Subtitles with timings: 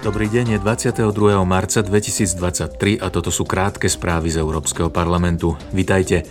[0.00, 1.12] Dobrý deň, je 22.
[1.44, 5.60] marca 2023 a toto sú krátke správy z Európskeho parlamentu.
[5.76, 6.24] Vitajte.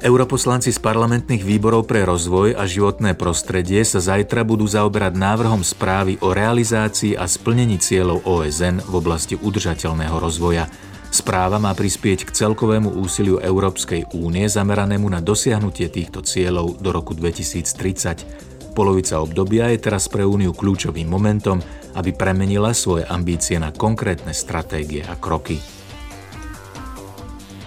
[0.00, 6.16] Europoslanci z parlamentných výborov pre rozvoj a životné prostredie sa zajtra budú zaoberať návrhom správy
[6.24, 10.72] o realizácii a splnení cieľov OSN v oblasti udržateľného rozvoja.
[11.12, 17.12] Správa má prispieť k celkovému úsiliu Európskej únie zameranému na dosiahnutie týchto cieľov do roku
[17.12, 18.48] 2030.
[18.72, 21.58] Polovica obdobia je teraz pre Úniu kľúčovým momentom,
[21.98, 25.58] aby premenila svoje ambície na konkrétne stratégie a kroky.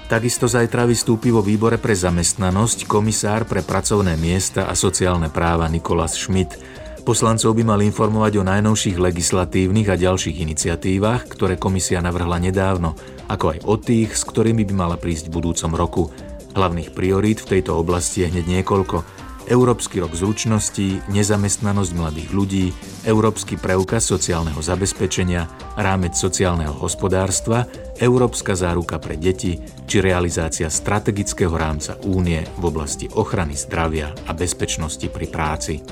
[0.08, 6.16] Takisto zajtra vystúpi vo výbore pre zamestnanosť komisár pre pracovné miesta a sociálne práva Nikolas
[6.16, 6.56] Schmidt.
[7.04, 12.96] Poslancov by mal informovať o najnovších legislatívnych a ďalších iniciatívach, ktoré komisia navrhla nedávno,
[13.32, 16.04] ako aj o tých, s ktorými by mala prísť v budúcom roku.
[16.52, 18.98] Hlavných priorít v tejto oblasti je hneď niekoľko–
[19.52, 22.66] Európsky rok zručností, nezamestnanosť mladých ľudí,
[23.04, 27.68] Európsky preukaz sociálneho zabezpečenia, rámec sociálneho hospodárstva,
[28.00, 35.12] Európska záruka pre deti či realizácia strategického rámca únie v oblasti ochrany zdravia a bezpečnosti
[35.12, 35.84] pri práci.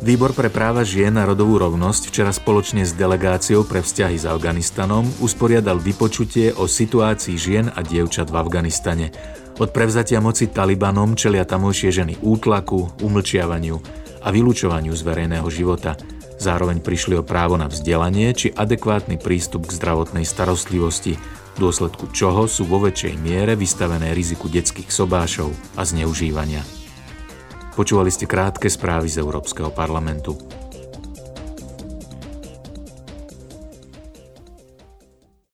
[0.00, 5.04] Výbor pre práva žien a rodovú rovnosť včera spoločne s delegáciou pre vzťahy s Afganistanom
[5.20, 9.12] usporiadal vypočutie o situácii žien a dievčat v Afganistane.
[9.60, 13.76] Od prevzatia moci Talibanom čelia tamojšie ženy útlaku, umlčiavaniu
[14.24, 16.00] a vylúčovaniu z verejného života.
[16.40, 21.20] Zároveň prišli o právo na vzdelanie či adekvátny prístup k zdravotnej starostlivosti,
[21.60, 26.64] dôsledku čoho sú vo väčšej miere vystavené riziku detských sobášov a zneužívania.
[27.76, 30.40] Počúvali ste krátke správy z Európskeho parlamentu.